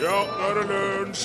[0.00, 1.24] Ja, nå er det lunsj!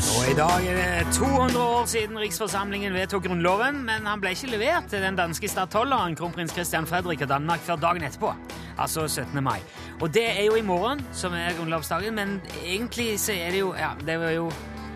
[0.00, 4.50] Og I dag er det 200 år siden riksforsamlingen vedtok Grunnloven, men han ble ikke
[4.52, 8.34] levert til den danske stattholderen kronprins Christian Fredrik av Danmark før dagen etterpå,
[8.76, 9.40] altså 17.
[9.44, 9.58] mai.
[10.00, 13.72] Og det er jo i morgen som er grunnlovsdagen, men egentlig så er det jo
[13.78, 14.50] Ja, det var jo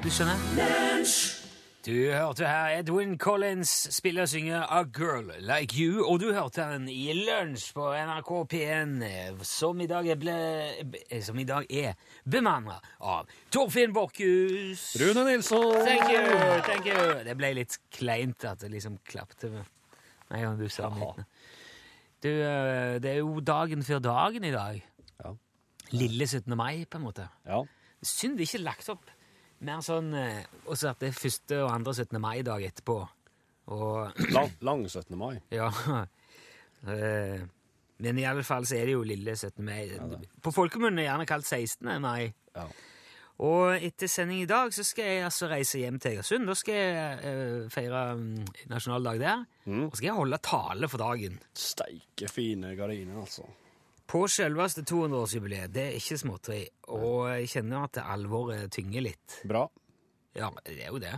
[0.04, 1.40] Du skjønner?
[1.84, 6.64] Du hørte her Edwin Collins spille og synge A Girl Like You, og du hørte
[6.70, 10.36] den i lunsj på NRK P1, som i dag er, ble,
[11.26, 11.92] som i dag er
[12.24, 14.86] bemanna av Torfinn Borchhus.
[15.02, 15.74] Rune Nilsson!
[15.84, 16.22] Thank you,
[16.70, 17.02] thank you.
[17.26, 19.68] Det ble litt kleint at det liksom klapte med
[20.32, 21.20] en gang du sa mitt.
[22.24, 24.80] Du, eh, det er jo dagen før dagen i dag.
[25.20, 25.36] Ja.
[25.92, 26.48] Lille 17.
[26.56, 27.28] mai, på en måte.
[27.44, 27.60] ja.
[28.04, 29.13] Synd det ikke er lagt opp
[29.64, 32.20] mer sånn Og så at det er første og andre 17.
[32.22, 32.98] mai-dag etterpå.
[33.72, 35.16] Og Lang, lang 17.
[35.18, 35.38] mai.
[35.54, 35.70] ja
[36.92, 37.44] eh,
[37.98, 39.64] Men i alle fall så er det jo lille 17.
[39.64, 39.86] mai.
[40.42, 41.88] På folkemunne er gjerne kalt 16.
[42.02, 42.32] mai.
[42.54, 42.66] Ja.
[43.44, 46.46] Og etter sending i dag så skal jeg altså reise hjem til Egersund.
[46.46, 49.42] Da skal jeg uh, feire mm, nasjonaldag der.
[49.64, 49.88] Mm.
[49.88, 51.40] Og skal jeg holde tale for dagen.
[51.58, 53.48] Steike fine gardiner, altså.
[54.10, 55.72] På selveste 200-årsjubileet.
[55.72, 56.62] Det er ikke småtteri.
[56.92, 59.38] Og jeg kjenner at alvoret tynger litt.
[59.48, 59.64] Bra.
[60.36, 61.14] Ja, det er jo det.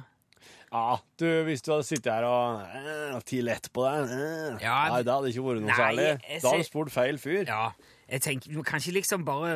[0.71, 4.99] Ja, du, hvis du hadde sittet her og eh, tidlig etterpå deg eh, Ja, Nei,
[5.07, 6.09] det hadde ikke vært noe nei, særlig.
[6.27, 7.47] Da hadde du spurt feil fyr.
[7.47, 7.63] Ja,
[8.11, 9.55] jeg tenker, Du kan ikke liksom bare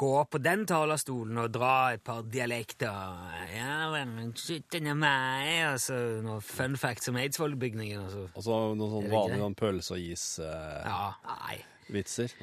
[0.00, 3.16] gå opp på den talerstolen og dra et par dialekter.
[3.52, 4.86] Ja, men 17.
[4.96, 8.06] mai, altså noen fun facts om Eidsvollbygningen.
[8.06, 8.26] Altså.
[8.32, 9.42] Og så noen sånn vanlig det?
[9.44, 10.86] sånn pølse- og is-vitser.
[10.86, 11.58] Ja, nei.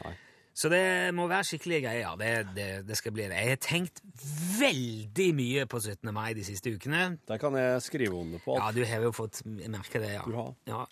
[0.03, 0.15] Nei.
[0.57, 2.15] Så det må være skikkelige greier.
[2.17, 3.37] Det, det, det skal bli det.
[3.37, 4.01] Jeg har tenkt
[4.57, 6.09] veldig mye på 17.
[6.15, 7.03] mai de siste ukene.
[7.29, 8.55] Det kan jeg skrive under på.
[8.57, 10.25] Ja, du har jo fått merke det, ja.
[10.25, 10.55] Du har.
[10.69, 10.85] ja.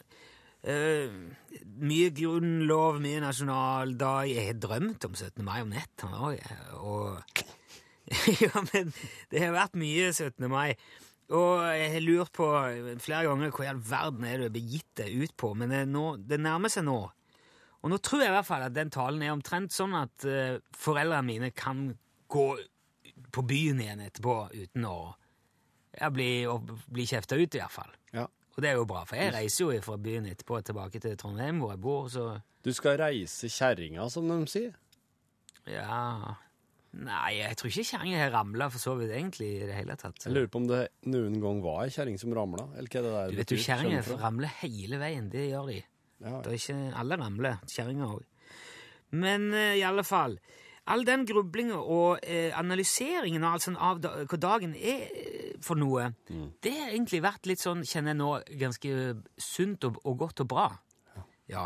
[0.66, 1.10] Uh,
[1.82, 4.30] mye grunnlov, mye nasjonaldag.
[4.32, 5.42] Jeg har drømt om 17.
[5.46, 6.46] mai om nettene òg.
[6.82, 7.44] Og
[8.46, 8.94] Ja, men
[9.32, 10.46] det har vært mye 17.
[10.52, 10.76] mai.
[11.34, 12.48] Og jeg har lurt på
[13.02, 15.86] flere ganger hvor i all verden er det du begitt deg ut på, men det,
[15.90, 17.00] nå, det nærmer seg nå.
[17.86, 20.58] Og nå tror jeg i hvert fall at den talen er omtrent sånn at uh,
[20.74, 21.92] foreldrene mine kan
[22.34, 22.48] gå
[23.36, 24.96] på byen igjen etterpå uten å
[26.00, 26.30] ja, bli,
[26.92, 27.94] bli kjefta ut, i hvert fall.
[28.16, 28.26] Ja.
[28.56, 31.62] Og det er jo bra, for jeg reiser jo fra byen etterpå tilbake til Trondheim,
[31.62, 32.26] hvor jeg bor, så
[32.66, 34.74] Du skal reise kjerringa, som de sier.
[35.70, 36.36] ja
[36.96, 40.22] Nei, jeg tror ikke kjerringa har ramla for så vidt, egentlig, i det hele tatt.
[40.24, 43.12] Jeg lurer på om det noen gang var ei kjerring som ramla, eller hva det
[43.16, 45.28] der Du vet jo, kjerringer ramler hele veien.
[45.34, 45.82] Det gjør de.
[46.24, 47.58] Ja, Det er ikke alle ramler.
[47.68, 48.24] Kjerringa òg.
[49.16, 50.40] Men eh, i alle fall
[50.88, 55.56] All den grublinga og eh, analyseringen og alt sånn av da, hva dagen er eh,
[55.66, 56.12] for noe,
[56.62, 58.28] det har egentlig vært litt sånn, kjenner jeg nå,
[58.62, 58.92] ganske
[59.42, 60.68] sunt og, og godt og bra.
[61.50, 61.64] Ja.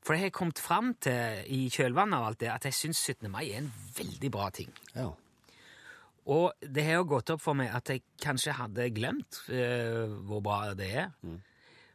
[0.00, 3.28] For jeg har kommet fram til i kjølvannet av alt det at jeg syns 17.
[3.32, 3.68] mai er en
[3.98, 4.72] veldig bra ting.
[4.96, 5.10] ja.
[6.24, 10.40] Og det har jo gått opp for meg at jeg kanskje hadde glemt eh, hvor
[10.40, 11.10] bra det er.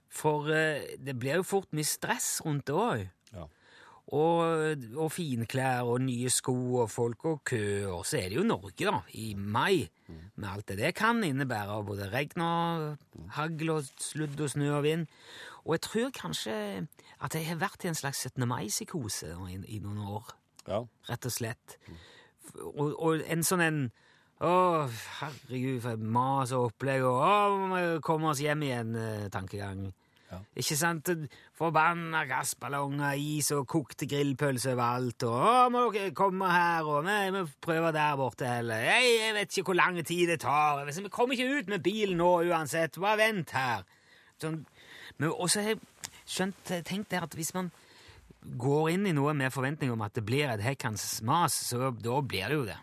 [0.09, 3.07] For eh, det blir jo fort mye stress rundt det òg.
[3.35, 3.47] ja.
[4.09, 4.41] Og,
[4.97, 7.85] og finklær og nye sko og folk og kø.
[7.93, 9.85] Og så er det jo Norge, da, i mai,
[10.33, 14.71] med alt det det kan innebære av både regn og hagl og sludd og snø
[14.79, 15.05] og vind.
[15.67, 16.57] Og jeg tror kanskje
[17.21, 18.47] at jeg har vært i en slags 17.
[18.49, 20.33] mai-psykose i, i noen år
[20.65, 20.83] ja.
[21.11, 21.77] rett og slett.
[22.57, 23.81] Og, og en sånn en
[24.39, 24.87] Å,
[25.19, 29.89] herregud, for et mas og opplegg, og å, vi må komme oss hjem igjen-tankegang.
[30.29, 30.39] Ja.
[30.61, 31.09] Ikke sant?
[31.57, 37.17] Forbanna gassballonger, is og kokte grillpølser overalt, og å, må dere komme her, og vi
[37.33, 38.83] må prøve der borte heller.
[38.85, 40.83] Jeg, jeg vet ikke hvor lang tid det tar.
[40.85, 43.01] Vi kommer ikke ut med bilen nå uansett.
[43.01, 43.87] Bare vent her.
[44.39, 44.61] Sånn.
[45.19, 45.81] Men også har jeg
[46.29, 47.71] skjønt, tenkt der at hvis man
[48.61, 52.21] går inn i noe med forventning om at det blir et hekkans mas, så da
[52.21, 52.77] blir det jo det.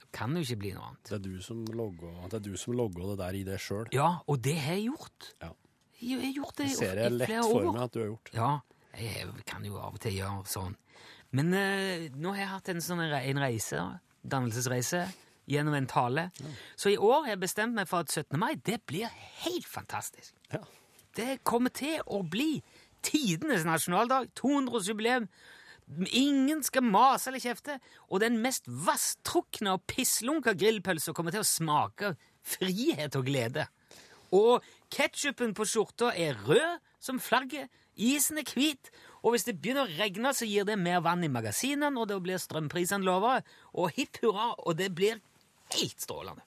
[0.00, 1.04] Det kan jo ikke bli noe annet.
[1.10, 3.88] Det er du som logger det, er du som logger det der i det sjøl.
[3.94, 5.32] Ja, og det har jeg gjort.
[5.44, 5.52] Ja.
[6.00, 7.98] Jeg har gjort det Det i ser jeg i lett flere for meg at du
[8.00, 8.30] har gjort.
[8.34, 8.50] Ja,
[8.98, 10.76] jeg kan jo av og til gjøre sånn.
[11.36, 13.82] Men eh, nå har jeg hatt en sånn re- en reise,
[14.24, 15.02] dannelsesreise,
[15.48, 16.26] gjennom en tale.
[16.76, 18.38] Så i år har jeg bestemt meg for at 17.
[18.40, 19.08] mai, det blir
[19.44, 20.34] helt fantastisk.
[20.52, 20.60] Ja.
[21.16, 22.60] Det kommer til å bli
[23.02, 25.26] tidenes nasjonaldag, 200-årsjubileum.
[26.12, 27.78] Ingen skal mase eller kjefte,
[28.12, 32.12] og den mest vasstrukne og pisslunka grillpølsa kommer til å smake
[32.44, 33.64] frihet og glede.
[34.36, 34.60] Og
[34.94, 38.90] ketsjupen på skjorta er rød som flagget, isen er hvit,
[39.22, 42.18] og hvis det begynner å regne, så gir det mer vann i magasinene, og da
[42.22, 43.44] blir strømprisene lavere,
[43.74, 45.22] og hipp hurra, og det blir
[45.74, 46.44] helt strålende.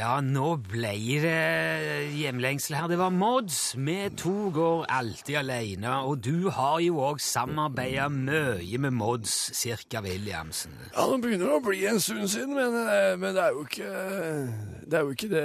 [0.00, 2.86] Ja, nå ble det hjemlengsel her.
[2.88, 3.74] Det var Mods.
[3.76, 10.00] Vi to går alltid alene, og du har jo òg samarbeida mye med Mods, cirka
[10.00, 10.72] Williamsen.
[10.94, 13.90] Ja, det begynner å bli en stund siden, men, eh, men det er jo ikke
[14.88, 15.44] Det er jo ikke det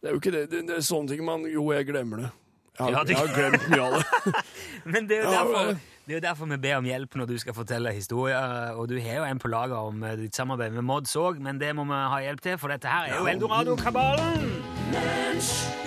[0.00, 0.44] Det er jo ikke det.
[0.52, 2.30] Det, det er sånne ting man Jo, jeg glemmer det.
[2.78, 4.44] Jeg har, Ja, jeg har glemt mye av det.
[4.92, 7.38] Men det er, jo derfor, det er jo derfor vi ber om hjelp når du
[7.42, 8.38] skal fortelle historier,
[8.78, 11.58] og du har jo en på lager om eh, ditt samarbeid med Mods òg, men
[11.58, 14.46] det må vi ha hjelp til, for dette her er jo Eldorado-kabalen!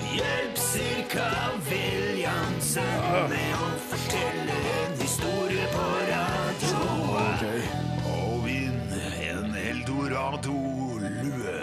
[0.09, 1.29] Hjelp cirka
[1.69, 2.83] Williamsen
[3.31, 6.83] med å fortelle en historie på radio.
[7.21, 7.63] Okay.
[8.11, 8.91] Og vinn
[9.29, 11.55] en Eldorado-lue.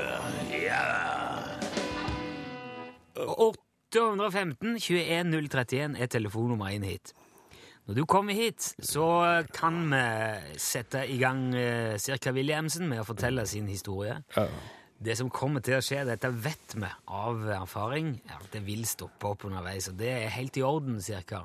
[0.63, 0.89] Ja.
[3.21, 7.13] 815 21 031 er telefonnummeret inn hit.
[7.87, 9.05] Når du kommer hit, så
[9.55, 10.01] kan vi
[10.59, 14.17] sette i gang eh, Cirka Williamsen med å fortelle sin historie.
[14.35, 14.47] Ja.
[14.99, 18.83] Det som kommer til å skje, dette vet vi av erfaring, er at det vil
[18.89, 21.45] stoppe opp underveis, og det er helt i orden, cirka.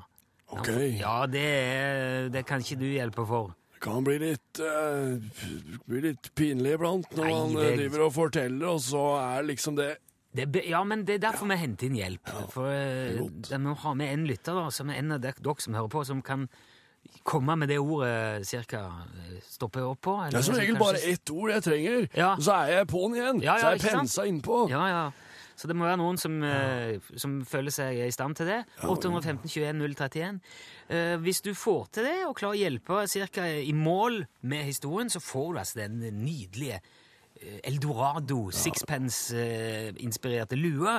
[0.52, 0.70] Ok.
[0.98, 3.52] Ja, det, er, det kan ikke du hjelpe for.
[3.76, 8.06] Det kan bli litt, eh, bli litt pinlig iblant når Nei, man det- eh, driver
[8.08, 9.92] og forteller, og så er liksom det
[10.34, 12.30] Det, ja, men det er derfor vi henter inn hjelp.
[12.54, 12.68] For
[13.50, 16.04] Vi må ha med en lytter, da, som er en av dere, som hører på,
[16.08, 16.46] som kan
[17.26, 18.80] komme med det ordet cirka
[19.44, 20.14] stopper opp på.
[20.30, 22.32] Det er som regel bare ett ord jeg trenger, Ja.
[22.36, 23.42] og så er jeg på'n igjen.
[23.42, 24.68] Ja, ja, så er jeg pensa innpå.
[24.70, 25.04] Ja, ja.
[25.54, 28.64] Så det må være noen som, eh, som føler seg i stand til det.
[28.88, 30.40] 815 21 031.
[30.88, 35.10] Eh, hvis du får til det og klarer å hjelpe cirka i mål med historien,
[35.12, 36.80] så får du altså den nydelige eh,
[37.62, 40.98] Eldorado sixpence-inspirerte lua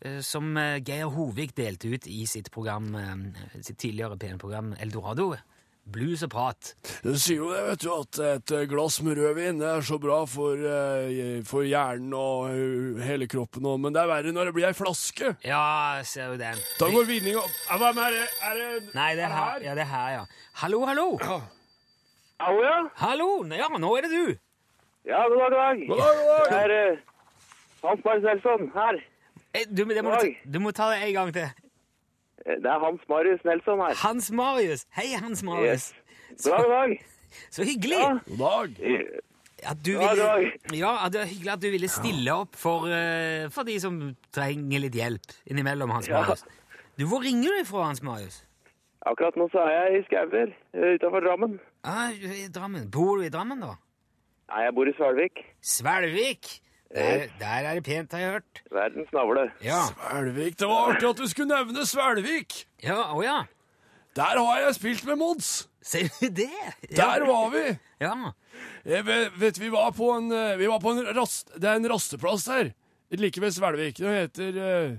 [0.00, 3.16] eh, som eh, Geir Hovig delte ut i sitt program, eh,
[3.60, 5.34] sitt tidligere P1-program Eldorado.
[5.82, 6.68] Blues og prat.
[7.02, 9.96] Du sier jo det, vet du, at et eh, glass med rødvin det er så
[10.02, 14.44] bra for, eh, for hjernen og eh, hele kroppen, og, men det er verre når
[14.50, 15.32] det blir ei flaske.
[15.46, 16.58] Ja, ser du den.
[16.78, 17.58] Da går vinninga opp.
[17.82, 18.22] Hvem er det?
[18.46, 19.58] Er det Nei, det er her.
[19.66, 20.22] Ja, det er her, ja.
[20.62, 21.08] Hallo, hallo!
[22.38, 22.78] Hallo, ja?
[23.02, 23.28] Hallo!
[23.50, 24.38] Ja, nå er det du!
[25.06, 25.88] Ja, god dag, god dag.
[25.88, 26.68] God dag, god dag.
[26.68, 26.98] Det er uh,
[27.88, 28.94] Hans Marius Nelson her.
[29.54, 31.48] Hey, Du, det må, du, du må ta det en gang til.
[32.46, 33.94] Eh, Det er Hans Marius Nelson her.
[34.06, 34.86] Hans Marius.
[34.96, 35.90] Hei, Hans Marius.
[35.92, 36.44] Yes.
[36.44, 37.04] God dag, god dag.
[37.50, 37.98] Så hyggelig!
[37.98, 38.12] Ja.
[38.28, 38.70] God dag.
[38.80, 42.88] Eh, At du ville, ja, at det er hyggelig at du ville stille opp for,
[42.90, 43.98] uh, for de som
[44.34, 46.18] trenger litt hjelp innimellom, Hans Ja.
[46.20, 46.42] Marius.
[46.98, 48.40] Du, Hvor ringer du ifra, Hans Marius?
[49.06, 50.50] Akkurat nå så er jeg i Skauer,
[50.94, 51.54] utafor Drammen.
[51.84, 52.90] Ah, i Drammen.
[52.90, 53.72] Bor du i Drammen, da?
[54.50, 55.42] Nei, jeg bor i Svelvik.
[55.62, 56.52] Svelvik!
[56.92, 58.62] Der, der er det pent, har jeg hørt.
[58.70, 59.46] Verdens navle.
[59.64, 59.80] Ja.
[59.88, 60.58] Svelvik.
[60.60, 62.66] Det var artig at du skulle nevne Svelvik.
[62.84, 63.38] Ja, Å ja.
[64.16, 65.70] Der har jeg spilt med Mons.
[65.80, 66.50] Ser du det?
[66.92, 67.64] Der var vi.
[68.02, 68.12] Ja.
[68.84, 71.80] Jeg vet, vet, vi var på en, eh, vi var på en rast, Det er
[71.80, 72.74] en rasteplass der.
[73.10, 73.96] Like ved Svelvik.
[73.98, 74.98] Det heter uh,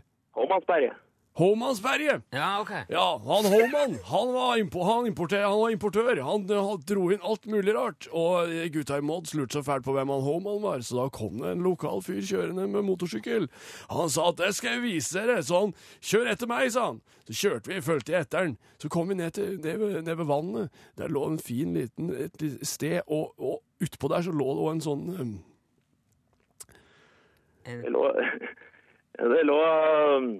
[1.35, 2.21] Håmannsberget.
[2.29, 2.71] Ja, ok.
[2.89, 6.21] Ja, han Håman, han var, impo, han, han var importør.
[6.21, 8.05] Han, han dro inn alt mulig rart.
[8.13, 11.07] Og eh, gutta i Mods lurte så fælt på hvem han Håman var, så da
[11.13, 13.49] kom det en lokal fyr kjørende med motorsykkel.
[13.89, 17.01] Han sa at 'det skal jeg vise dere', så han 'kjør etter meg', sa han.
[17.25, 18.55] Så kjørte vi, fulgte etter han.
[18.77, 20.69] Så kom vi ned, til, ned, ved, ned ved vannet.
[20.97, 24.73] Der lå en fin liten et sted, og, og utpå der så lå det også
[24.73, 25.35] en sånn um,
[27.65, 28.05] Det lå
[29.33, 29.61] Det lå
[30.17, 30.33] um,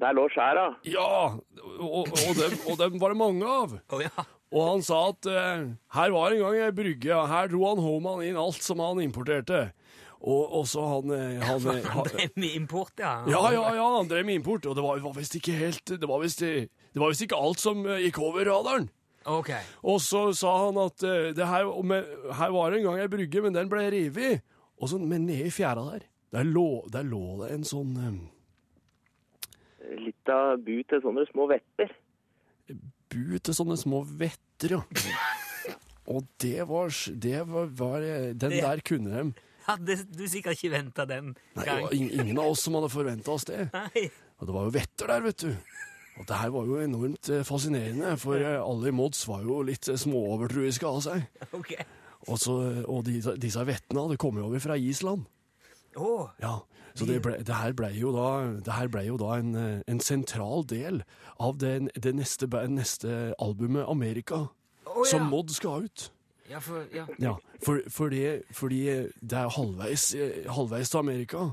[0.00, 0.68] Der lå skjæra.
[0.88, 3.74] Ja, og, og, dem, og dem var det mange av.
[3.92, 4.24] Å ja.
[4.52, 7.80] Og han sa at eh, her var en gang ei brygge, og her dro han
[7.80, 9.70] Homan inn alt som han importerte.
[10.22, 13.14] Og, og så han, eh, han, eh, Han han drev med import, ja.
[13.26, 16.08] Ja, ja, ja, han drev med import, og det var, var visst ikke helt Det
[16.08, 18.90] var visst det var visst ikke alt som eh, gikk over radaren.
[19.24, 19.50] Ok.
[19.88, 20.98] Og så sa han at
[21.36, 24.42] det her, med, her var det en gang ei brygge, men den ble revet.
[24.82, 27.94] Og så, men nede i fjæra der, der lå, der lå det en sånn
[29.98, 31.90] Litt av bu til sånne små vetter.
[33.12, 34.82] bu til sånne små vetter, ja.
[36.12, 36.90] Og det var,
[37.22, 39.34] det var, var eh, Den Det- der kunne dem.
[39.62, 41.82] Hadde du sikkert ikke venta den Nei, det gang?
[41.84, 43.68] var ingen av oss som hadde forventa oss det.
[43.72, 44.08] Nei.
[44.40, 45.52] Og det var jo vetter der, vet du.
[46.18, 49.60] Og det her var jo enormt eh, fascinerende, for eh, alle i Mods var jo
[49.62, 51.28] litt småovertruiske av seg.
[51.54, 51.70] Ok.
[52.26, 52.56] Og, så,
[52.90, 55.24] og de, disse vettene hadde kommet over fra Island.
[55.96, 56.60] Å, Ja,
[56.94, 58.26] så det, ble, det her ble jo da,
[58.64, 59.54] det her ble jo da en,
[59.88, 61.02] en sentral del
[61.40, 64.46] av det, det neste, neste albumet Amerika,
[65.08, 65.28] som ja.
[65.28, 66.10] Mod skal ut.
[66.50, 67.06] ja, for, ja.
[67.18, 67.34] Ja,
[67.64, 68.82] for, fordi, fordi
[69.20, 70.10] det er halvveis,
[70.52, 71.46] halvveis til Amerika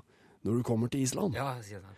[0.43, 1.36] når du kommer til Island.
[1.36, 1.96] ja, sier han.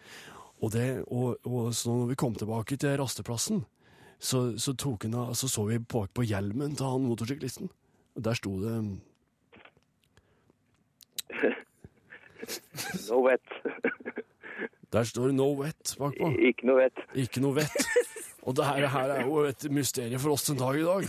[0.61, 3.63] Og, det, og, og så når vi kom tilbake til rasteplassen,
[4.21, 4.75] så, så,
[5.17, 7.71] av- så så vi på, på hjelmen til han motorsyklisten.
[8.15, 8.75] Og der sto det
[13.09, 13.45] No wet.
[14.91, 16.33] Der står det 'no wet' bakpå.
[16.35, 16.97] Ikke noe vett.
[17.15, 17.85] Ikke noe vett.
[18.43, 21.05] Og det her, her er jo et mysterium for oss den dag i dag.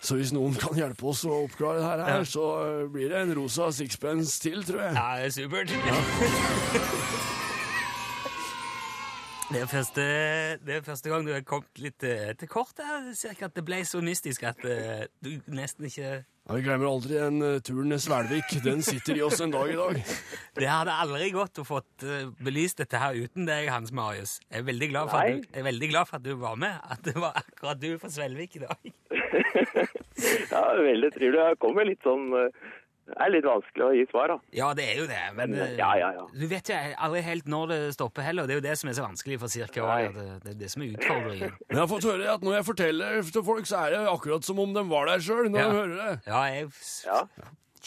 [0.00, 2.44] Så hvis noen kan hjelpe oss å oppklare det her, her så
[2.90, 4.94] blir det en rosa sixpence til, tror jeg.
[4.96, 5.70] Ja, det er supert.
[9.48, 10.02] Det er, første,
[10.60, 12.76] det er første gang du har kommet litt eh, til kort.
[12.76, 16.64] Jeg ser ikke at det ble så mystisk at eh, du nesten ikke Ja, vi
[16.66, 18.52] glemmer aldri den eh, turen til Svelvik.
[18.66, 20.02] Den sitter i oss en dag i dag.
[20.58, 24.36] Det hadde aldri gått å fått eh, belyst dette her uten deg, Hans Marius.
[24.50, 26.60] Jeg er veldig glad for, at du, jeg er veldig glad for at du var
[26.66, 26.84] med.
[26.84, 28.92] At det var akkurat du fra Svelvik i dag.
[30.50, 31.40] Ja, veldig trivelig.
[31.46, 32.32] Jeg kommer litt sånn
[33.08, 34.36] Det er litt vanskelig å gi svar, da.
[34.52, 36.24] Ja, det er jo det, men Men, ja, ja, ja.
[36.28, 38.46] du vet jo aldri helt når det stopper heller.
[38.46, 40.10] Det er jo det som er så vanskelig for cirka år.
[40.12, 41.54] Det, det er det som er utfordringen.
[41.70, 44.44] Men jeg har fått høre at når jeg forteller til folk, så er det akkurat
[44.44, 45.68] som om de var der sjøl når Ja.
[45.72, 46.12] de hører det.
[46.28, 46.68] Ja, jeg
[47.08, 47.22] Ja.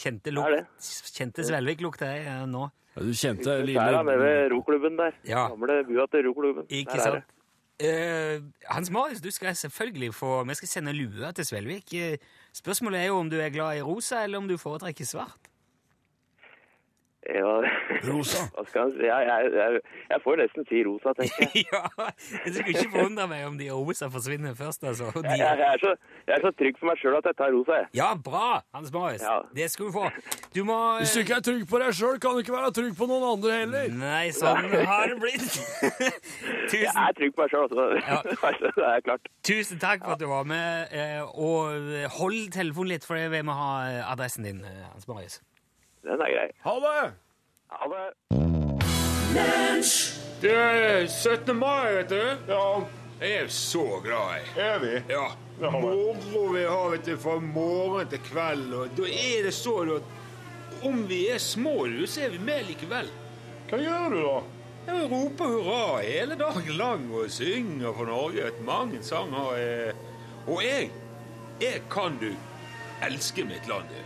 [0.02, 2.64] kjente, lukt, kjente Svelvik-lukta jeg eh, nå.
[2.96, 5.14] Ja, du kjente Der er med nede ved roklubben der.
[5.24, 5.46] Ja.
[5.54, 6.66] Gamle bua til roklubben.
[6.68, 7.38] Ikke Der er sant?
[7.82, 11.94] Uh, Hans Marius, du skal selvfølgelig få Vi skal sende lue til Svelvik.
[11.94, 12.16] Eh,
[12.56, 15.51] spørsmålet er jo om du er glad i rosa, eller om du foretrekker svart.
[17.22, 17.50] Ja.
[18.08, 18.40] Rosa.
[18.56, 19.06] Hva skal jeg?
[19.06, 21.62] Jeg, jeg, jeg, jeg får nesten si rosa, tenker jeg.
[21.72, 21.82] ja,
[22.46, 24.82] Jeg skulle ikke forundre meg om de rosa forsvinner først.
[24.90, 25.10] altså.
[25.14, 25.22] De...
[25.30, 25.92] Jeg, jeg, er, så,
[26.26, 27.86] jeg er så trygg på meg sjøl at jeg tar rosa, jeg.
[28.00, 29.22] ja, bra, Hans Marius.
[29.22, 29.36] Ja.
[29.54, 30.08] Det skal du få.
[30.56, 32.98] Du må Hvis du ikke er trygg på deg sjøl, kan du ikke være trygg
[32.98, 33.94] på noen andre heller.
[34.02, 35.46] Nei, sånn har det blitt.
[36.82, 37.86] Jeg er trygg på meg sjøl, altså.
[38.76, 39.30] det er klart.
[39.46, 40.90] tusen takk for at du var med.
[40.90, 43.72] eh, Og hold telefonen litt, for vi må ha
[44.10, 45.38] adressen din, eh, Hans Marius.
[46.02, 46.48] Den er grei.
[46.64, 47.12] Ha det!
[47.72, 48.06] Ha det.
[50.42, 51.56] Det er 17.
[51.56, 52.22] mai, vet du.
[52.48, 52.64] Ja.
[53.22, 54.60] Jeg er så glad i.
[54.60, 54.92] Er vi?
[55.12, 55.28] Ja.
[55.70, 58.72] Moro vi har vet du, fra morgen til kveld.
[58.74, 62.64] Og da er det så at om vi er små, du, så er vi med
[62.66, 63.06] likevel.
[63.70, 64.40] Hva gjør du da?
[64.88, 68.48] Jeg roper hurra hele dagen lang og synger for Norge.
[68.50, 69.52] Et mange sanger.
[69.54, 69.94] eh,
[70.50, 70.90] Og jeg,
[71.62, 72.32] jeg kan du
[73.06, 74.02] elske mitt land, du.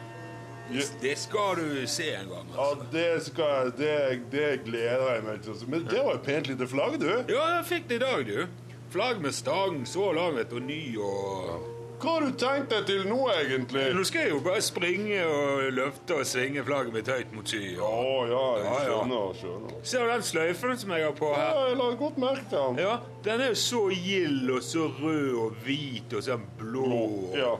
[1.00, 2.49] Det, skal du se en gang.
[2.56, 2.87] Ja, Altså.
[2.92, 5.54] det skal Det, det gleder jeg meg til.
[5.68, 7.11] Men det var et pent lite flagg, du.
[7.28, 8.46] Ja, jeg fikk det i dag, du.
[8.90, 13.16] Flagg med stang, så lang og ny og Hva har du tenkt deg til nå,
[13.32, 13.87] egentlig?
[13.96, 17.70] Nå skal jeg jo bare springe og løfte og svinge flagget mitt høyt mot sky.
[17.80, 18.82] Å Oh, ja, jeg Ja, ja.
[18.90, 19.38] skjønner.
[19.40, 19.78] skjønner.
[19.82, 21.46] Ser du den sløyfen som jeg har på her?
[21.54, 22.82] Ja, jeg la godt merke til den.
[22.85, 27.00] Ja, Den er jo så gild og så rød og hvit og sånn blå.
[27.35, 27.54] Ja.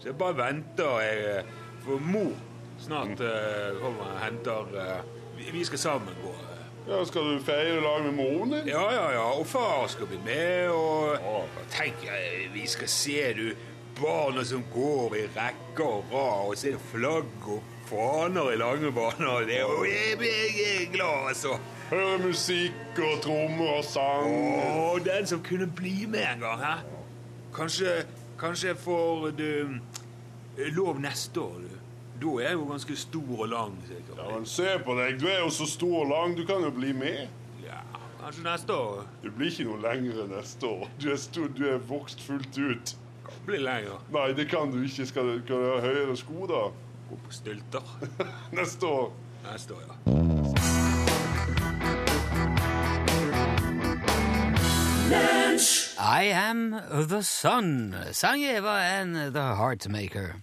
[0.00, 1.44] Så jeg bare venter jeg,
[1.84, 2.32] for mor
[2.82, 6.32] snart uh, kommer og henter uh, vi, vi skal sammen gå.
[6.88, 8.68] ja, Skal du feire i lag med moren din?
[8.68, 9.26] Ja, ja, ja.
[9.38, 13.52] Og far skal bli med, og Tenk, eh, vi skal se, du.
[14.00, 18.56] Barna som går i rekker og rad, og så er det flagg og faner i
[18.56, 19.44] lange baner.
[19.46, 21.58] Det og jeg, jeg er glad, altså.
[21.90, 24.32] Høre musikk og trommer og sang.
[24.64, 26.74] Å, den som kunne bli med en gang, hæ?
[27.52, 27.98] Kanskje,
[28.40, 29.50] kanskje får du
[30.56, 31.71] eh, lov neste år, du.
[32.22, 34.18] Da er jeg jo ganske stor og lang, sikkert.
[34.18, 36.70] Ja, men Se på deg, du er jo så stor og lang, du kan jo
[36.70, 37.24] bli med.
[37.64, 37.80] Ja,
[38.20, 40.86] kanskje neste år Du blir ikke noe lengre neste år.
[41.02, 42.94] Du er, stor, du er vokst fullt ut.
[43.26, 43.98] kan bli lenger.
[44.14, 45.06] Nei, det kan du ikke.
[45.06, 46.62] Skal du, kan du ha høyere sko, da?
[47.10, 47.82] Gå på stylter.
[48.58, 49.12] Neste år.
[49.50, 51.12] Neste år, ja.
[55.98, 56.74] I am
[57.08, 60.36] the sun, sang Eva and the Heartmaker.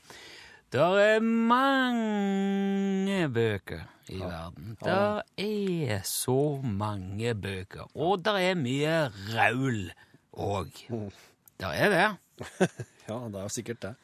[0.69, 1.79] Det er mange
[3.33, 4.77] bøker i verden.
[4.83, 7.88] Der er så mange bøker.
[7.97, 9.91] Og der er mye raul
[10.38, 10.69] òg.
[11.59, 12.15] Der er det.
[13.09, 13.95] Ja, det er jo sikkert det.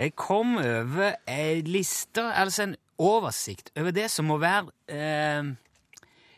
[0.00, 5.44] Jeg kom over ei liste, altså en oversikt, over det som må være eh,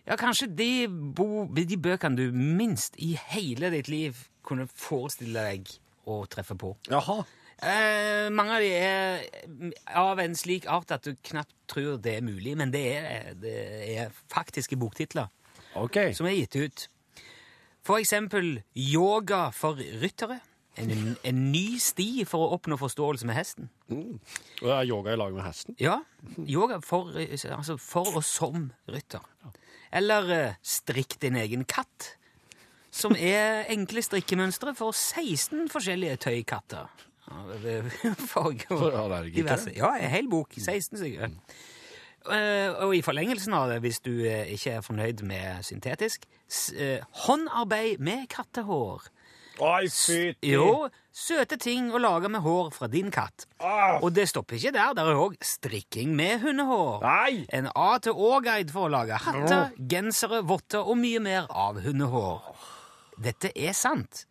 [0.09, 5.71] Ja, kanskje de, bo, de bøkene du minst i hele ditt liv kunne forestille deg
[6.11, 6.75] å treffe på.
[6.91, 7.23] Jaha.
[7.65, 9.23] Eh, mange av de er
[9.97, 13.55] av en slik art at du knapt tror det er mulig, men det er, det
[13.95, 15.31] er faktiske boktitler
[15.81, 16.13] okay.
[16.13, 16.89] som er gitt ut.
[17.85, 20.41] For eksempel Yoga for ryttere.
[20.77, 20.91] En,
[21.23, 23.69] en ny sti for å oppnå forståelse med hesten.
[23.95, 25.77] Og det er yoga i lag med hesten.
[25.79, 26.01] Ja,
[26.51, 29.23] yoga for, altså for og som rytter.
[29.95, 32.17] Eller eh, strikk din egen katt,
[32.91, 36.91] som er enkle strikkemønstre for 16 forskjellige tøykatter.
[37.25, 37.81] Ja,
[38.33, 39.73] Farger For diverse.
[39.77, 40.53] Ja, en hel bok.
[40.59, 41.31] 16 stykker.
[42.25, 46.25] Eh, Og i forlengelsen av det, hvis du eh, ikke er fornøyd med syntetisk,
[46.77, 49.09] eh, håndarbeid med kattehår.
[49.63, 50.51] Oi, fytti.
[50.51, 53.45] Jo, søte ting å lage med hår fra din katt.
[53.63, 54.01] Ah.
[54.03, 54.97] Og det stopper ikke der.
[54.99, 57.05] Der er òg strikking med hundehår.
[57.05, 57.45] Nei!
[57.55, 62.43] En A til Å-guide for å lage hatter, gensere, votter og mye mer av hundehår.
[63.23, 64.25] Dette er sant.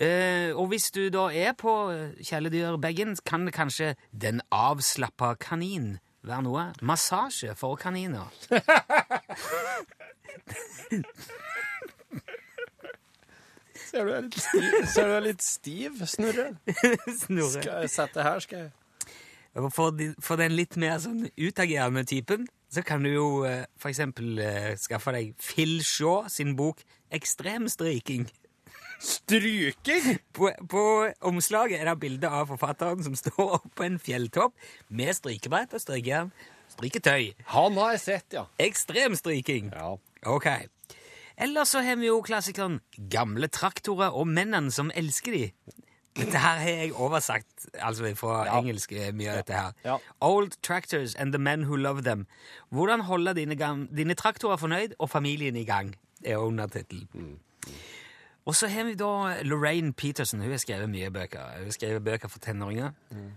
[0.00, 1.70] Eh, og hvis du da er på
[2.18, 6.64] kjæledyrbagen, kan det kanskje Den avslappa kanin være noe?
[6.82, 8.26] Massasje for kaniner.
[13.94, 16.48] Ser du er litt stiv, ser du er litt stiv Snurre?
[17.22, 17.60] Snorre.
[17.60, 22.48] Skal jeg sette her, skal jeg For, de, for den litt mer sånn utagerende typen,
[22.74, 26.82] så kan du jo eh, eksempel eh, skaffe deg Phil Shaw sin bok
[27.14, 28.26] Ekstremstryking.
[28.98, 30.18] Stryking?
[30.32, 30.82] På, på
[31.20, 34.54] omslaget er det bilde av forfatteren som står på en fjelltopp
[34.88, 36.32] med strykebrett og strykejern.
[36.74, 37.32] Stryketøy.
[37.54, 38.46] Han har jeg sett, ja.
[38.58, 39.70] Ekstremstryking.
[39.74, 39.94] Ja.
[40.26, 40.48] Ok.
[41.36, 45.46] Eller så har vi jo klassikeren Gamle traktorer og mennene som elsker de.
[46.14, 49.72] Dette her har jeg oversagt altså fra engelsk, eh, mye av dette her.
[49.84, 49.96] Ja.
[50.22, 52.26] Old Tractors and the Men Who Love Them.
[52.70, 53.56] Hvordan holde dine,
[53.96, 57.40] dine traktorer fornøyd og familien i gang, er undertittelen.
[58.44, 60.40] Og så har vi da Lorraine Peterson.
[60.40, 61.40] Hun har skrevet mye bøker.
[61.58, 62.90] Hun har skrevet bøker for tenåringer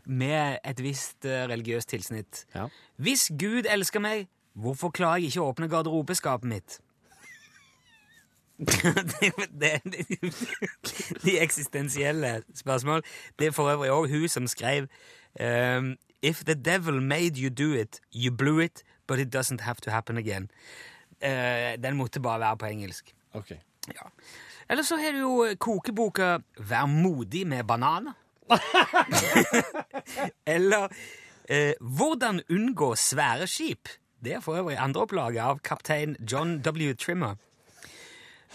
[0.06, 2.44] med et visst eh, religiøst tilsnitt.
[2.56, 2.68] Ja.
[2.98, 6.80] Hvis Gud elsker meg, hvorfor klarer jeg ikke å åpne garderobeskapet mitt?
[8.58, 10.08] det, det, det,
[11.24, 13.04] de eksistensielle spørsmål.
[13.40, 14.90] Det er for øvrig òg hun som skrev
[15.40, 19.76] um, If the devil made you do it, you blew it, but it doesn't have
[19.82, 20.50] to happen again.
[21.24, 23.16] Uh, den måtte bare være på engelsk.
[23.34, 23.52] Ok.
[23.88, 24.10] Ja.
[24.70, 28.14] Eller så har du jo kokeboka Vær modig med bananer.
[30.56, 30.88] Eller
[31.50, 33.90] eh, Hvordan unngå svære skip.
[34.24, 36.94] Det er for øvrig andreopplaget av kaptein John W.
[36.94, 37.36] Trimmer.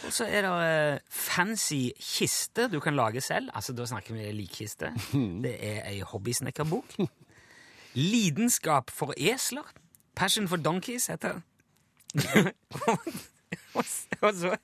[0.02, 3.50] Og så er det eh, fancy kiste du kan lage selv.
[3.54, 4.92] Altså, Da snakker vi likkiste.
[5.44, 6.96] Det er ei hobbysnekkerbok.
[7.94, 9.68] Lidenskap for esler.
[10.16, 11.42] Passion for donkeys heter det.
[14.22, 14.56] og så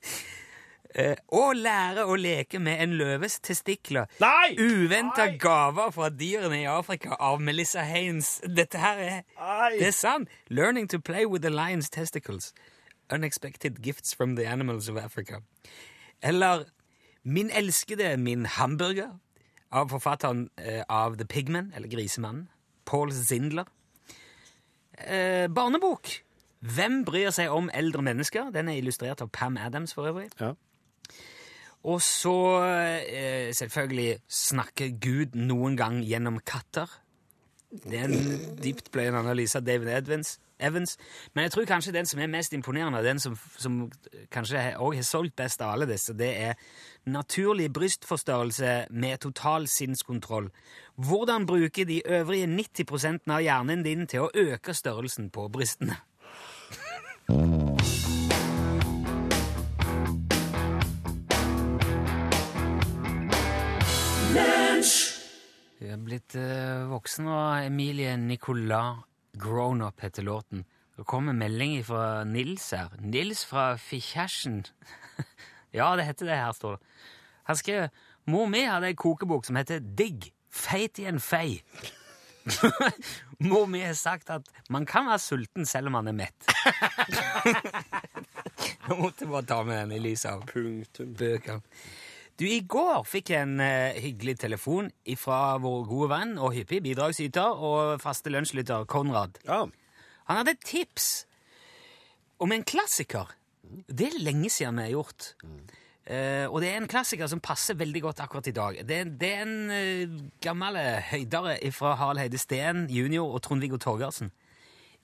[0.95, 4.09] eh, Å lære å leke med en løves testikler.
[4.21, 4.55] Nei!
[4.57, 8.39] Uventa gaver fra dyrene i Afrika av Melissa Haynes.
[8.45, 9.77] Dette her er Nei!
[9.77, 10.29] Det er sant!
[10.49, 12.53] Learning to play with the lion's testicles.
[13.11, 15.41] Unexpected gifts from the animals of Africa.
[16.21, 16.65] Eller
[17.23, 19.09] Min elskede, min hamburger,
[19.71, 22.47] av forfatteren eh, av The Pigman, eller Grisemannen,
[22.85, 23.67] Paul Zindler.
[24.97, 26.09] Eh, barnebok.
[26.59, 28.49] Hvem bryr seg om eldre mennesker?
[28.55, 30.29] Den er illustrert av Pam Adams, for øvrig.
[30.39, 30.53] Ja.
[31.87, 32.35] Og så
[33.07, 36.91] eh, selvfølgelig snakker Gud noen gang gjennom katter.
[37.69, 40.97] Det er en dyptpløyende analyse av David Edvins, Evans.
[41.33, 43.91] Men jeg tror kanskje den som er mest imponerende, den som, som
[44.33, 46.57] kanskje òg har solgt best av alle disse, det er
[47.07, 50.49] naturlig brystforstørrelse med total sinnskontroll.
[50.95, 56.01] Hvordan bruke de øvrige 90 av hjernen din til å øke størrelsen på brystene?
[65.79, 68.99] Hun er blitt eh, voksen, og Emilie Nicolas
[69.39, 70.65] Grown Up heter låten.
[70.97, 72.91] Det kommer melding fra Nils her.
[72.99, 74.65] Nils fra Fikjærsen.
[75.77, 76.97] ja, det heter det her, står det.
[77.47, 77.87] Han skrev
[78.29, 80.27] Mor mi hadde ei kokebok som heter Digg.
[80.51, 81.61] Feit i en fei.
[83.49, 86.39] Mor mi har sagt at man kan være sulten selv om man er mett.
[88.89, 91.15] Jeg måtte bare ta med den i lyset av Punktum.
[91.15, 91.63] bøker.
[92.39, 94.87] Du, I går fikk jeg en eh, hyggelig telefon
[95.19, 99.41] fra vår gode venn og hyppig bidragsyter og faste lunsjlytter Konrad.
[99.43, 99.65] Ja.
[100.29, 101.09] Han hadde et tips
[102.39, 103.33] om en klassiker.
[103.91, 105.33] Det er lenge siden vi har gjort.
[106.07, 108.79] Eh, og det er en klassiker som passer veldig godt akkurat i dag.
[108.87, 110.79] Det, det er en uh, gammel
[111.11, 113.19] høydere fra Harald Heide Steen jr.
[113.25, 114.31] og Trond-Viggo Torgersen.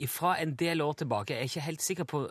[0.07, 1.35] Fra en del år tilbake.
[1.35, 2.29] Jeg er ikke helt sikker på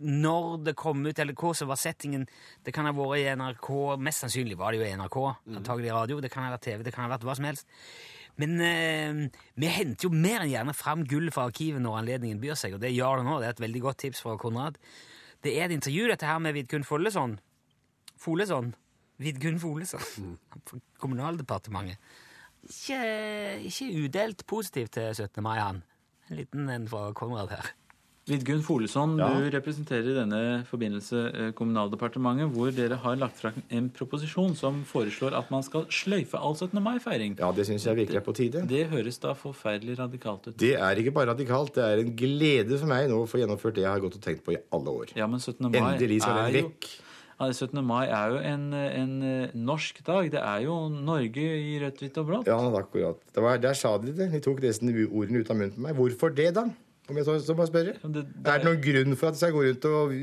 [0.00, 2.26] når det kom ut, eller hva som var settingen.
[2.64, 3.70] Det kan ha vært i NRK,
[4.02, 5.18] mest sannsynlig var det jo i NRK,
[5.56, 6.20] antagelig radio.
[6.20, 7.68] Det kan ha vært TV, det kan ha vært hva som helst.
[8.36, 12.58] Men eh, vi henter jo mer enn gjerne fram gull fra arkivet når anledningen byr
[12.60, 13.38] seg, og det gjør det nå.
[13.40, 14.76] Det er et veldig godt tips fra Konrad.
[15.44, 17.38] Det er et intervju, dette her, med Vidkun Follesson.
[18.20, 18.74] Foleson.
[19.22, 20.36] Vidkun Foleson.
[20.68, 21.96] Fra Kommunaldepartementet.
[22.66, 23.00] Ikke,
[23.68, 25.42] ikke udelt positiv til 17.
[25.44, 25.82] mai, han.
[26.28, 27.68] En liten en fra Konrad her.
[28.26, 29.28] Vidgunn Folesson, Ja.
[29.38, 34.80] du representerer i denne forbindelse eh, Kommunaldepartementet, hvor dere har lagt fram en proposisjon som
[34.82, 36.80] foreslår at man skal sløyfe all 17.
[36.82, 37.36] mai-feiring.
[37.38, 38.64] Ja, det syns jeg virkelig er på tide.
[38.66, 40.56] Det høres da forferdelig radikalt ut.
[40.58, 43.76] Det er ikke bare radikalt, det er en glede for meg nå å få gjennomført
[43.78, 45.12] det jeg har gått og tenkt på i alle år.
[45.14, 45.70] Ja, men 17.
[45.70, 46.88] mai Endelig skal den jo, vekk.
[47.36, 47.78] Ja, 17.
[47.86, 50.32] mai er jo en, en eh, norsk dag.
[50.32, 52.50] Det er jo Norge i rødt, hvitt og blått.
[52.50, 53.22] Ja, akkurat.
[53.30, 54.32] Det var, der sa de det.
[54.34, 55.94] De tok nesten ordene ut av munnen på meg.
[55.94, 56.66] Hvorfor det, da?
[57.08, 57.92] Om jeg så, så må spørre.
[58.02, 60.14] Det, det, Er det noen grunn for at jeg går rundt og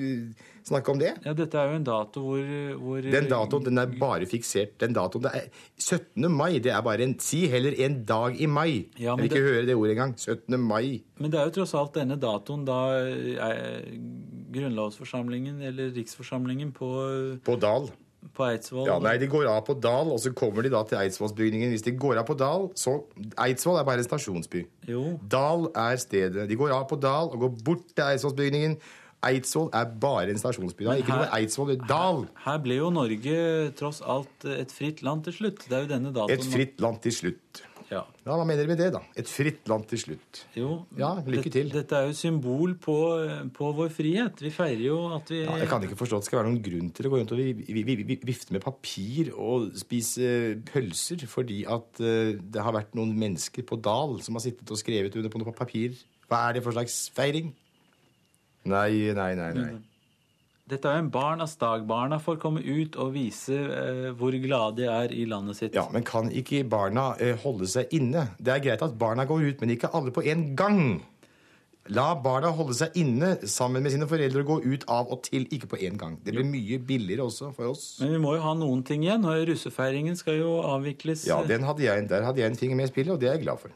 [0.68, 1.12] snakker om det?
[1.26, 2.42] ja, dette er jo en dato hvor,
[2.82, 4.74] hvor Den datoen den er bare fiksert.
[4.84, 5.48] Den datoen, det er
[5.80, 6.28] 17.
[6.32, 6.60] mai.
[6.60, 8.90] Det er bare en Si heller en dag i mai.
[9.00, 10.14] Ja, jeg vil ikke det- høre det ordet engang.
[10.20, 10.60] 17.
[10.60, 11.04] mai.
[11.20, 13.88] Men det er jo tross alt denne datoen da eh,
[14.54, 16.90] grunnlovsforsamlingen, eller riksforsamlingen på,
[17.46, 17.90] På Dal.
[18.34, 20.98] På Eidsvoll Ja, nei, De går av på Dal, og så kommer de da til
[20.98, 21.70] Eidsvollsbygningen.
[21.74, 23.04] Hvis de går av på Dal, så
[23.38, 24.66] Eidsvoll er bare en stasjonsby.
[24.88, 26.48] Jo, Dal er stedet.
[26.50, 28.78] De går av på Dal og går bort til Eidsvollsbygningen.
[29.24, 30.84] Eidsvoll er bare en stasjonsby.
[30.84, 31.68] Er ikke her- noe Eidsvoll.
[31.72, 32.26] det er Dal.
[32.46, 35.64] her ble jo Norge tross alt et fritt land til slutt.
[35.70, 37.62] Det er jo denne datoen Et fritt land til slutt.
[37.94, 38.02] Ja.
[38.24, 39.02] Ja, Hva mener dere med det, da?
[39.20, 40.42] Et fritt land til slutt.
[40.58, 41.70] Jo, Ja, lykke til.
[41.70, 42.98] Dette, dette er jo symbol på,
[43.54, 44.42] på vår frihet.
[44.44, 46.64] Vi feirer jo at vi Ja, jeg kan ikke forstå at det skal være noen
[46.66, 50.58] grunn til å gå rundt og vi, vi, vi, vi, vifte med papir og spise
[50.72, 54.80] pølser fordi at eh, det har vært noen mennesker på Dal som har sittet og
[54.80, 55.98] skrevet under på noe papir.
[56.32, 57.54] Hva er det for slags feiring?
[58.70, 59.52] Nei, nei, nei.
[59.58, 59.74] nei.
[60.64, 61.82] Dette er jo en barnas dag.
[61.88, 65.74] Barna får komme ut og vise eh, hvor glade de er i landet sitt.
[65.76, 68.30] Ja, Men kan ikke barna eh, holde seg inne?
[68.40, 70.80] Det er greit at barna går ut, men ikke alle på en gang.
[71.92, 75.50] La barna holde seg inne sammen med sine foreldre og gå ut av og til,
[75.52, 76.14] ikke på en gang.
[76.24, 77.98] Det blir mye billigere også for oss.
[78.00, 79.28] Men vi må jo ha noen ting igjen.
[79.28, 81.26] og Russefeiringen skal jo avvikles.
[81.28, 83.36] Ja, den hadde jeg, Der hadde jeg en finger med i spillet, og det er
[83.36, 83.76] jeg glad for.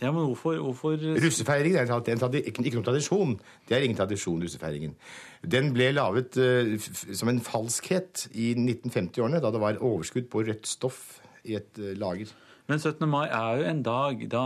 [0.00, 3.36] Ja, men hvorfor, hvorfor Russefeiringen er en, ikke, ikke noen tradisjon.
[3.68, 4.96] Det er ingen tradisjon, russefeiringen.
[5.42, 6.76] Den ble laget eh,
[7.18, 11.96] som en falskhet i 1950-årene, da det var overskudd på rødt stoff i et eh,
[11.98, 12.30] lager.
[12.70, 13.08] Men 17.
[13.10, 14.44] mai er jo en dag da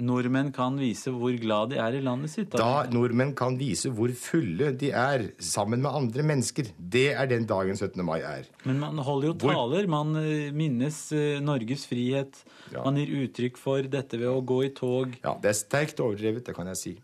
[0.00, 2.54] nordmenn kan vise hvor glad de er i landet sitt.
[2.56, 6.70] Da nordmenn kan vise hvor fulle de er sammen med andre mennesker.
[6.80, 8.00] Det er den dagen 17.
[8.08, 8.48] mai er.
[8.64, 9.86] Men man holder jo Hvor- taler.
[9.92, 10.96] Man eh, minnes
[11.44, 12.40] Norges frihet.
[12.72, 12.80] Ja.
[12.88, 15.12] Man gir uttrykk for dette ved å gå i tog.
[15.22, 16.94] Ja, Det er sterkt overdrevet, det kan jeg si.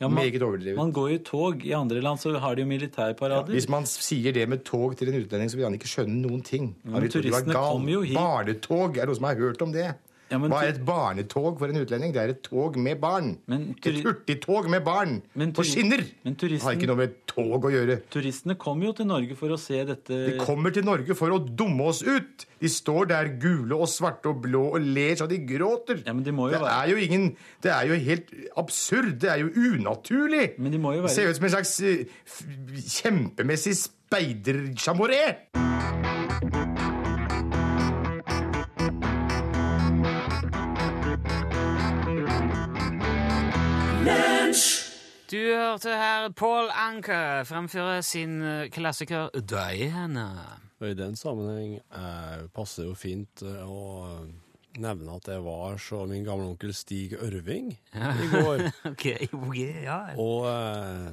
[0.00, 0.76] Ja, man, Meget overdrevet.
[0.78, 1.64] man går i tog.
[1.66, 3.50] I andre land så har de jo militærparader.
[3.50, 6.42] Hvis man sier det med tog til en utlending, så vil han ikke skjønne noen
[6.46, 6.76] ting.
[6.84, 8.14] Ja, men turistene kommer jo hit.
[8.14, 9.88] Barnetog, er det noen som har hørt om det?
[10.28, 12.12] Ja, men Hva er et barnetog for en utlending?
[12.12, 13.30] Det er et tog med barn.
[13.48, 16.02] Men et hurtigtog med barn Men på skinner!
[16.24, 17.96] men Det har ikke noe med tog å gjøre.
[18.12, 21.40] Turistene kommer jo til Norge for å se dette De kommer til Norge for å
[21.40, 22.44] dumme oss ut.
[22.60, 26.02] De står der gule og svarte og blå og ler så de gråter.
[26.04, 29.18] Ja, men de det være- er jo ingen Det er jo helt absurd.
[29.18, 30.58] Det er jo unaturlig.
[30.58, 31.08] Men de må jo være...
[31.08, 32.04] Det ser ut som en slags uh,
[32.98, 35.24] kjempemessig speidersjamoré.
[45.28, 50.28] Du hørte her Paul Anker fremføre sin eh, klassiker Diana.
[50.80, 54.22] Og I den sammenheng eh, passer det jo fint eh, å
[54.78, 58.62] nevne at jeg var så min gamle onkel Stig Ørving i går.
[58.94, 59.04] Ok,
[59.36, 59.98] ok, ja.
[60.16, 61.10] Og eh,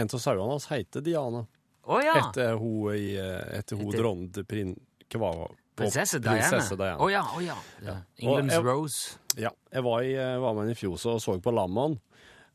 [0.00, 1.44] en av sauene hans heter Diana.
[1.84, 2.16] Oh, ja!
[2.24, 4.74] Etter hun, eh, etter hun Etter- dronning til prin...
[5.04, 5.20] Det?
[5.78, 6.40] Prinsesse Diana.
[6.40, 6.98] Prinsesse Diana.
[6.98, 7.54] Oh, ja, oh, ja.
[7.86, 8.00] ja.
[8.18, 9.20] England's jeg- Rose.
[9.38, 12.00] Ja, jeg var, i, eh, var med henne i fjor og så på lammene,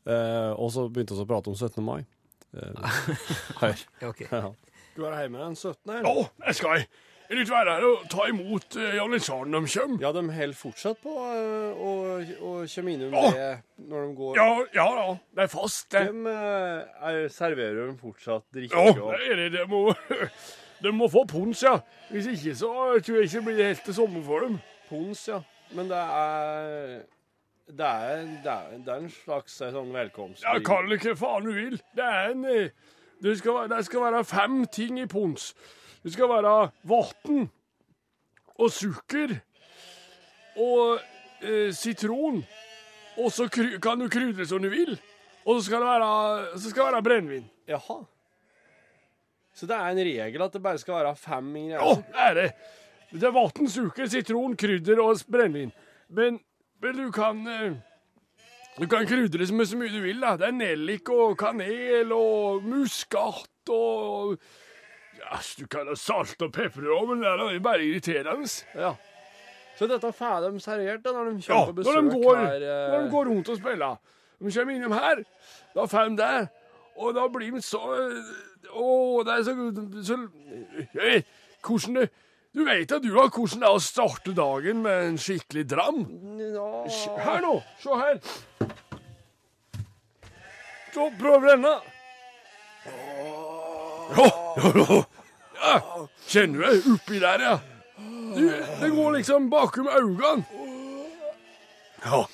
[0.06, 1.84] eh, og så begynte vi å prate om 17.
[1.84, 2.02] mai.
[2.50, 2.66] Uh,
[3.60, 3.82] her.
[4.02, 4.26] okay.
[4.26, 4.48] Ja.
[4.96, 5.76] Du er hjemme den 17.
[5.86, 6.02] her?
[6.02, 6.80] Å, jeg skal
[7.30, 10.00] jeg litt være her og ta imot uh, Janitsaren de kommer.
[10.02, 13.28] Ja, de holder fortsatt på uh, å, å komme innom oh.
[13.30, 13.52] det
[13.86, 14.40] når de går.
[14.40, 15.04] Ja, ja da.
[15.38, 16.02] Det er fast, det.
[16.10, 19.46] De eh, er, serverer de fortsatt drikke Ja, oh, det er det.
[19.54, 19.84] De må,
[20.88, 21.76] de må få pons, ja.
[22.10, 24.58] Hvis ikke så tror jeg ikke det blir helt til sommer for dem.
[24.90, 25.38] pons, ja.
[25.78, 26.98] Men det er
[27.78, 30.42] det er, det er, det er en slags eh, sånn velkomst.
[30.44, 31.76] Ja, Kall det hva faen du vil.
[31.96, 32.72] Det er en eh,
[33.20, 35.50] det skal, det skal være fem ting i pons.
[36.00, 36.54] Det skal være
[36.88, 37.48] vann
[38.56, 39.34] og sukker
[40.56, 41.00] og
[41.44, 42.40] eh, sitron.
[43.20, 44.96] Og så kan du krydre som du vil.
[45.44, 46.10] Og så skal det være,
[46.56, 47.46] så skal det være brennevin.
[47.68, 48.00] Jaha.
[49.52, 52.04] Så det er en regel at det bare skal være fem ingredienser?
[52.08, 52.50] Ja, det er det.
[53.10, 55.72] Det er vann, sukker, sitron, krydder og brennevin.
[56.08, 56.40] Men
[56.80, 57.72] du kan eh,
[58.80, 60.20] Du kan krydre med så mye du vil.
[60.20, 60.36] da.
[60.40, 64.36] Det er nellik og kanel og muskat og
[65.20, 68.48] ja, Du kan ha salt og pepper òg, men det er bare irriterende.
[68.74, 68.94] Ja.
[69.78, 72.36] Så dette får de servert da, når de Ja, kommer på når de, besøk går,
[72.36, 72.64] her?
[72.64, 74.00] Ja, når de går rundt og spiller.
[74.40, 75.22] De kommer innom her,
[75.74, 76.48] da får de det.
[76.96, 77.78] Og da blir de så
[78.70, 78.86] Å,
[79.24, 79.54] det er så,
[80.04, 80.16] så
[80.94, 81.22] jeg
[81.64, 82.08] Hvordan det
[82.54, 86.00] Du vet at du har hvordan det er å starte dagen med en skikkelig dram?
[87.22, 87.52] Her nå!
[87.78, 88.18] Se her.
[90.90, 91.76] Så prøv denne.
[94.16, 94.26] Ja,
[94.58, 95.02] ja, ja.
[95.60, 96.06] Ja.
[96.26, 96.94] Kjenner du det?
[96.94, 97.54] Oppi der, ja.
[98.34, 98.42] Du,
[98.80, 100.44] det går liksom bakom øynene.
[102.04, 102.24] Ja,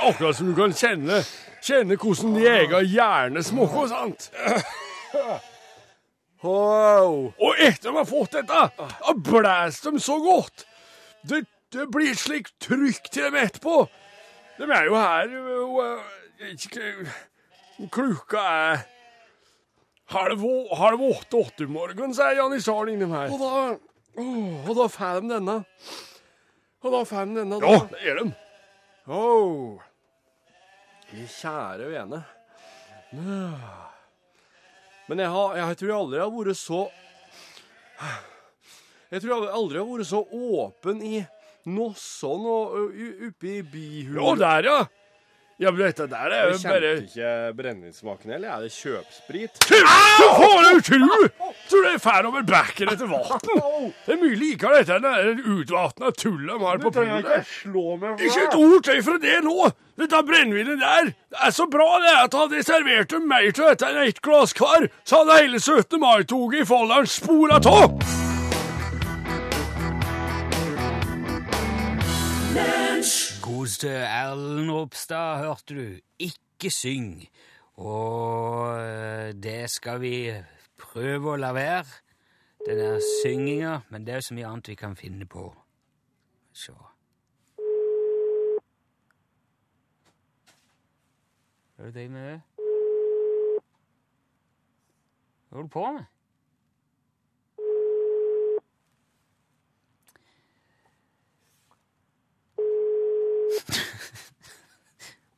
[0.00, 1.20] akkurat som du kan kjenne,
[1.60, 4.30] kjenne hvordan de egen hjerne smaker, sant?
[6.42, 7.32] Wow.
[7.34, 10.66] Og etter de har fått dette, da blæser de så godt.
[11.26, 11.42] Det,
[11.74, 13.80] det blir slik trykk til dem etterpå.
[14.58, 15.26] De er jo her
[18.38, 18.86] eh, er
[20.14, 23.34] halv, åtte-åtte om morgenen, sier Janitsaren innom her.
[23.34, 23.50] Og da,
[24.22, 25.58] oh, og da får de denne.
[26.82, 27.60] Og da får de denne.
[27.62, 28.32] Ja, det gjør de.
[29.08, 29.84] Oh.
[31.08, 32.24] Kjære vene.
[35.08, 36.82] Men jeg, har, jeg tror jeg aldri har vært så
[39.08, 41.22] Jeg tror jeg aldri har vært så åpen i
[41.68, 42.76] Nosson og
[43.28, 44.20] oppe i bihulen.
[44.20, 44.78] Ja, der, ja.
[45.58, 49.56] Ja, men dette der er Jeg bare kjente ikke brennevinsmaken, eller er det kjøpsprit?
[49.66, 51.24] Hva faen er det tru?
[51.66, 53.88] Tror du jeg får over bekken etter vann?
[54.06, 57.26] Det er mye likere dette enn det utvatna tullet de har på polet.
[58.22, 59.56] Ikke et ord til fra det nå!
[59.98, 63.50] Dette brennevinet der det er så bra det er at hadde jeg servert dem mer
[63.50, 65.98] til dette enn ett glass hver, så hadde hele 17.
[65.98, 67.98] mai-toget i Folldalen spora av!
[73.48, 76.00] Godeste Erlend Ropstad, hørte du.
[76.18, 77.28] Ikke syng.
[77.74, 80.12] Og eh, det skal vi
[80.76, 81.86] prøve å la være,
[82.66, 85.46] den der synginga, men det er så mye annet vi kan finne på.
[86.52, 86.76] Så.
[91.72, 92.40] Hva er det du driver med?
[95.48, 96.04] Hva holder du på med?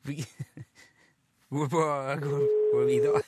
[1.51, 1.81] Gå på,
[2.23, 3.21] gå, videre.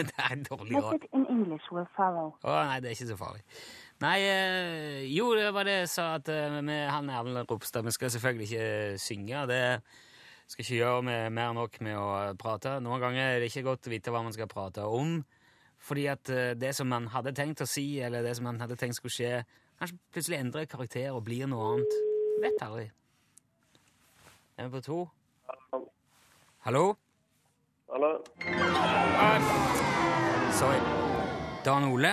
[0.00, 0.92] Det er dårlig råd.
[0.92, 2.34] Message in English will follow.
[2.44, 3.42] Å nei, det er ikke så farlig.
[4.00, 7.92] Nei, eh, jo, det var det jeg sa at vi, med han Erlend Ropstad Vi
[7.92, 9.42] skal selvfølgelig ikke synge.
[9.50, 9.60] Det
[10.50, 12.06] skal ikke gjøre med mer enn nok med å
[12.40, 12.78] prate.
[12.80, 15.20] Noen ganger er det ikke godt å vite hva man skal prate om.
[15.80, 18.76] Fordi at eh, det som man hadde tenkt å si, eller det som man hadde
[18.80, 19.44] tenkt skulle skje,
[19.80, 22.00] kanskje plutselig endrer karakter og blir noe annet.
[22.44, 22.88] Vet aldri.
[24.60, 24.98] Er vi på to?
[26.66, 26.82] Hallo?
[27.88, 28.10] Hallo?
[30.52, 30.80] Sorry.
[31.64, 32.12] Dan Ole?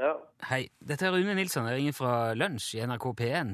[0.00, 0.14] Ja.
[0.48, 0.62] Hei.
[0.80, 1.66] Dette er Rune Nilsson.
[1.68, 3.52] Jeg ringer fra Lunsj i NRK P1.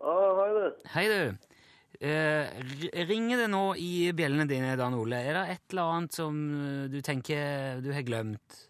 [0.00, 0.64] Ah, hei, du.
[0.94, 1.52] Hei, du.
[1.96, 5.20] Eh, ringer det nå i bjellene dine, Dan Ole?
[5.28, 8.62] Er det et eller annet som eh, du tenker du har glemt?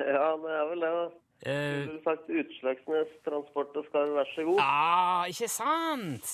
[0.00, 1.02] Ja, det er vel det, da.
[1.44, 4.60] Eh, Du ville sagt Utslagsnes Transport og Skarv, vær så god.
[4.64, 6.30] ah, ikke sant?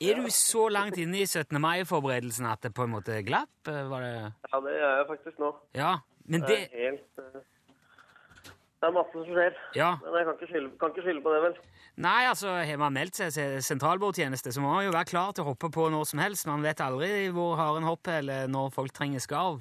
[0.00, 1.58] Er du så langt inne i 17.
[1.60, 3.50] mai-forberedelsen at det på en måte glapp?
[3.66, 4.12] Eh, Var det
[4.52, 5.52] Ja, det gjør jeg faktisk nå.
[5.74, 5.92] Ja.
[6.26, 7.40] Men Det det er helt eh,
[8.78, 9.56] Det er masse som skjer.
[9.74, 9.96] Ja.
[10.04, 11.56] Men jeg kan ikke skylde, kan ikke skylde på det, vel.
[11.98, 15.42] Nei, altså, har man meldt seg til sentralbordtjeneste, så må man jo være klar til
[15.42, 16.46] å hoppe på når som helst.
[16.46, 19.58] Man vet aldri hvor haren hopper, eller når folk trenger skarv.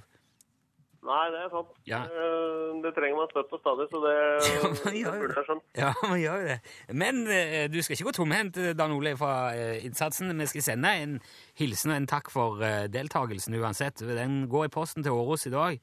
[1.07, 1.69] Nei, det er sant.
[1.87, 2.01] Ja.
[2.05, 4.15] Eh, Det trenger man støtt og stadig, så det,
[4.57, 5.65] Ja, man gjør jo burde jeg skjønt.
[5.79, 6.57] Ja, man gjør det.
[7.03, 10.35] Men eh, du skal ikke gå tomhendt, Dan Ole, fra eh, innsatsen.
[10.41, 11.17] Vi skal sende en
[11.59, 12.59] hilsen og en takk for
[12.91, 14.03] deltakelsen uansett.
[14.03, 15.79] Den går i posten til Åros i dag.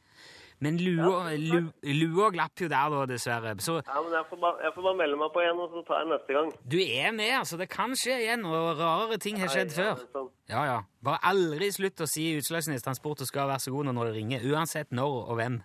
[0.64, 1.60] Men lua, ja,
[2.00, 3.52] lua glapp jo der, da, dessverre.
[3.64, 5.82] Så Ja, men jeg får, bare, jeg får bare melde meg på igjen, og så
[5.90, 6.48] tar jeg neste gang.
[6.74, 7.58] du er med, altså.
[7.60, 10.08] Det kan skje igjen, og rarere ting har skjedd ja, før.
[10.16, 10.30] sånn.
[10.48, 10.78] Ja, ja.
[11.04, 14.48] Bare aldri slutt å si Utslagsnes Transport og skal være så god når det ringer.
[14.54, 15.60] Uansett når og hvem.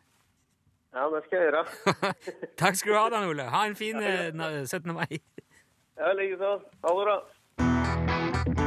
[0.94, 1.66] Ja, det skal jeg gjøre.
[2.62, 3.46] Takk skal du ha, Dan Ole.
[3.54, 4.90] Ha en fin eh, na- 17.
[4.98, 5.22] mai.
[6.00, 6.56] Ja, likeså.
[6.84, 8.59] Ha det bra.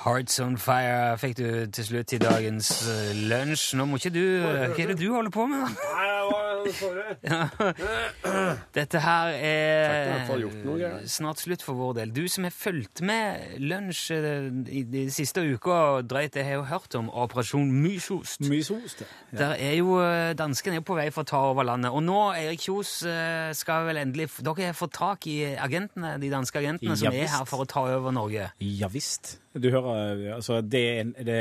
[0.00, 3.74] Hearts on Fire fikk du til slutt i dagens uh, lunsj.
[3.76, 6.49] Nå må ikke du Hva er det du holder på med, da?
[6.74, 7.14] Sorry.
[8.76, 12.12] Dette her er snart slutt for vår del.
[12.14, 14.48] Du som har fulgt med lunsj eh,
[14.80, 18.44] i de siste uka drøyt, jeg har jo hørt om Operasjon Mysost.
[18.50, 19.04] Mysost,
[19.36, 21.92] Der er jo eh, danskene på vei for å ta over landet.
[21.94, 26.30] Og nå, Erik Kjos, eh, skal vel endelig Dere har fått tak i agentene, de
[26.32, 28.50] danske agentene som Ja, er her for å ta over Norge.
[28.64, 29.38] Ja visst.
[29.54, 31.38] Du hører, altså det, det,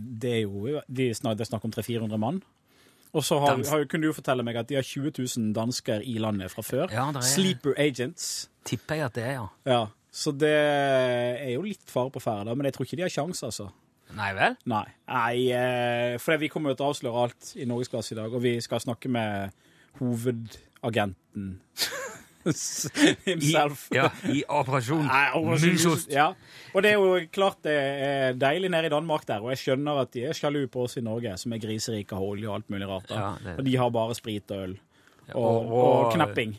[0.00, 2.40] det er jo Det er snakk om 300-400 mann.
[3.16, 6.02] Og så har, har, kunne du jo fortelle meg at de har 20 000 dansker
[6.04, 6.90] i landet fra før.
[6.92, 8.48] Ja, er- Sleeper agents.
[8.68, 9.46] Tipper jeg at det er, ja.
[9.66, 9.80] Ja,
[10.12, 13.42] Så det er jo litt fare på ferde, men jeg tror ikke de har sjans,
[13.46, 13.70] altså.
[14.16, 14.54] Nei vel?
[14.68, 18.32] Nei, Nei eh, for vi kommer jo til å avsløre alt i Norgesklasse i dag,
[18.32, 19.52] og vi skal snakke med
[20.00, 21.60] hovedagenten.
[23.24, 23.86] himself.
[23.94, 25.06] Ja, i Operasjon
[25.62, 26.10] Mysost.
[26.12, 26.30] Ja.
[26.74, 30.00] Og det er jo klart det er deilig nede i Danmark der, og jeg skjønner
[30.02, 32.70] at de er sjalu på oss i Norge, som er griserike av olje og alt
[32.74, 33.10] mulig rart.
[33.10, 33.56] Ja, det det.
[33.58, 34.76] Og de har bare sprit og øl.
[35.34, 36.58] Og, og- og, og- knapping.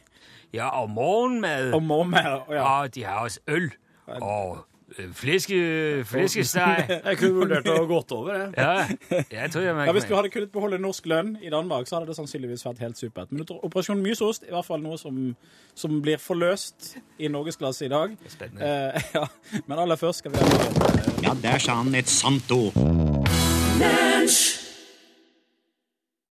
[0.53, 1.73] Ja, og morgenmad.
[1.77, 2.25] Og morgenmad.
[2.49, 2.81] ja.
[2.81, 2.87] Ja.
[2.87, 3.69] De har også øl.
[4.07, 4.65] Og
[5.13, 5.59] fleske,
[6.05, 6.91] fleskesteg.
[7.09, 8.51] Jeg kunne vurdert å gått over, jeg.
[8.57, 11.97] Ja, jeg tror jeg Ja, Hvis du hadde kunnet beholde norsk lønn i Danmark, så
[11.97, 13.31] hadde det sannsynligvis vært helt supert.
[13.31, 15.19] Men Operasjon Mysost i hvert fall noe som,
[15.77, 18.15] som blir forløst i norgesklasse i dag.
[18.29, 18.71] Spennende.
[18.95, 19.25] Eh, ja.
[19.65, 20.47] Men aller først skal vi ha
[21.23, 22.75] Ja, der sa han et sant ord.